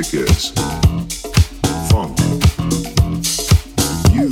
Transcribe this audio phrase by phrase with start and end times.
[0.00, 0.50] music is
[1.90, 2.18] funk.
[4.14, 4.30] You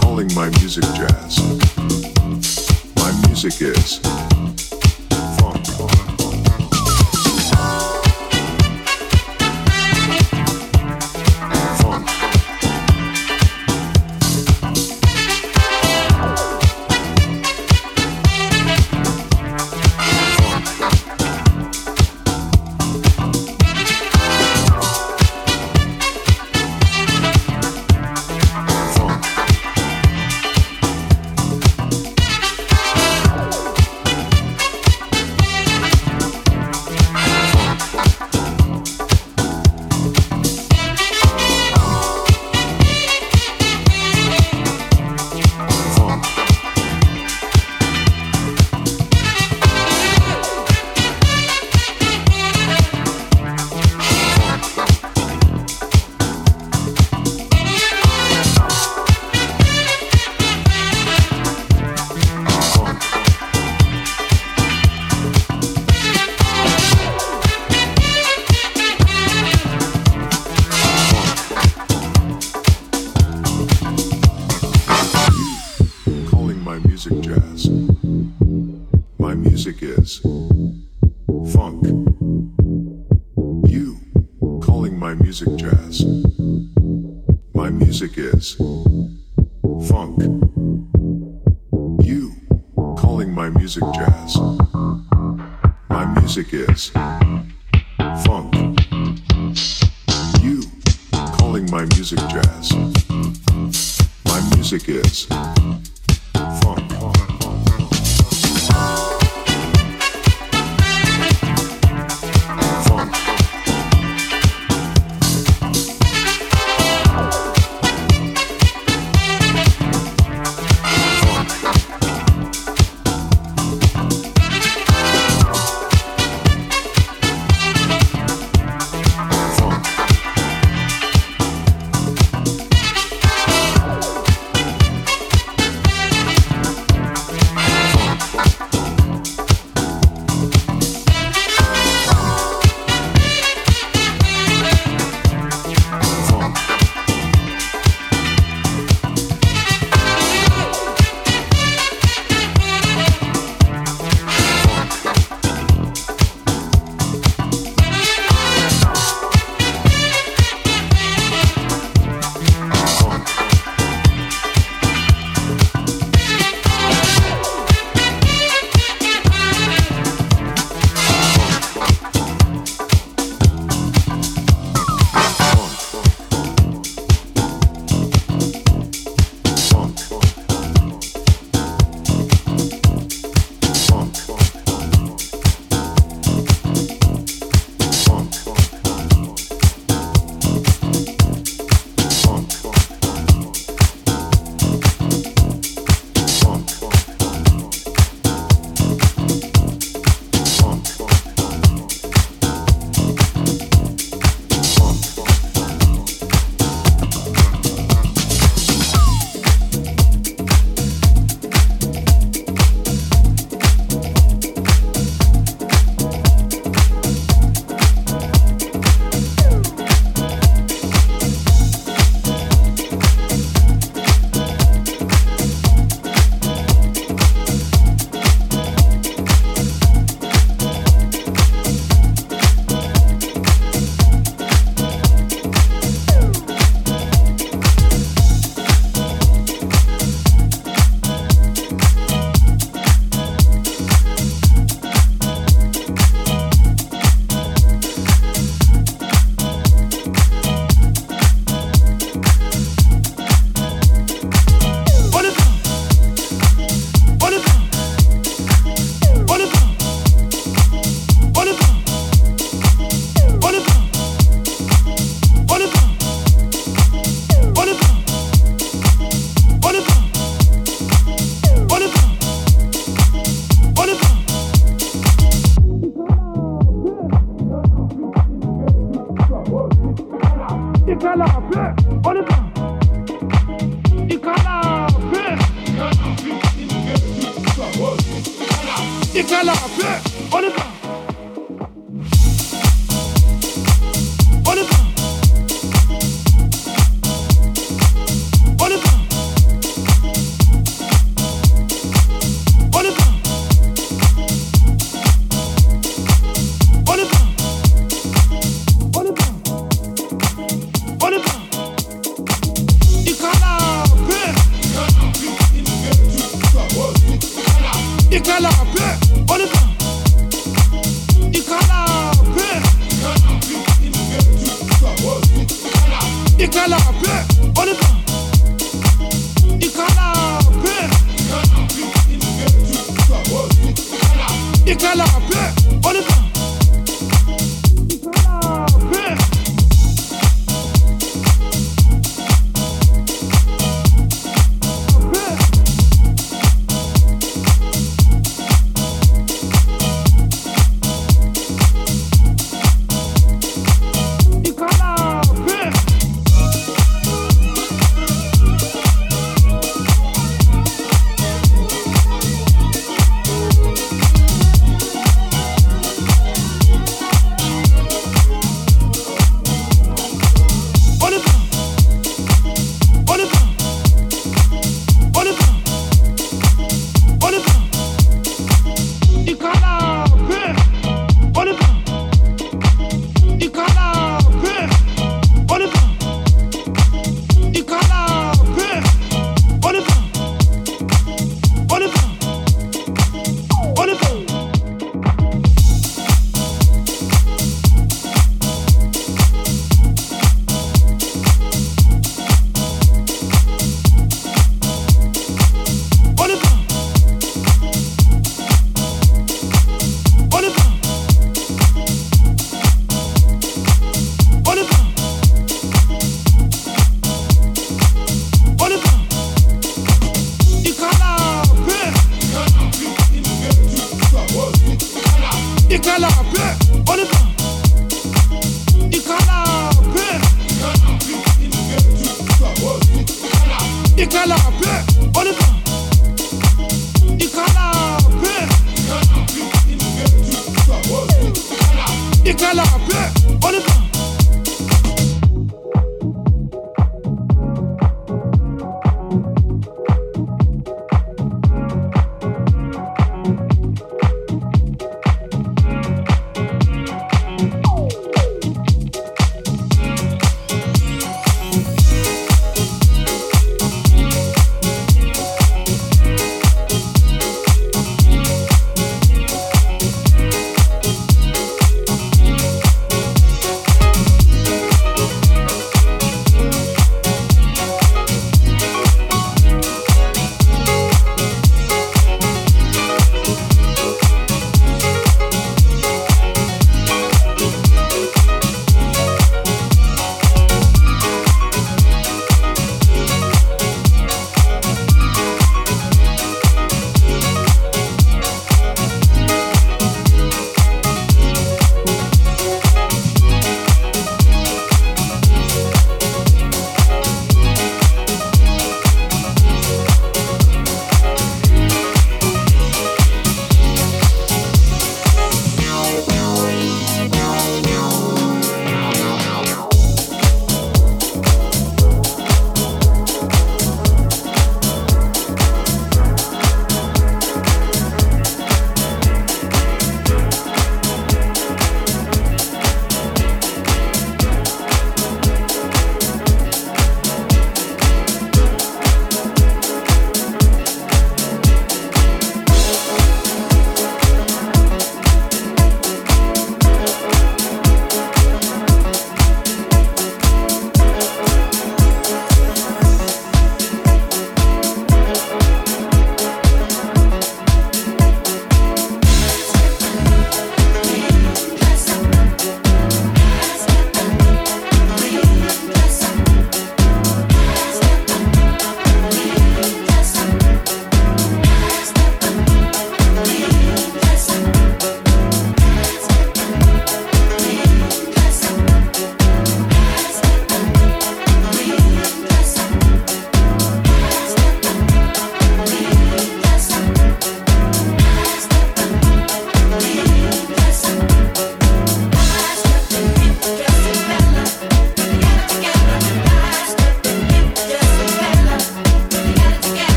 [0.00, 1.38] calling my music jazz.
[2.96, 4.29] My music is.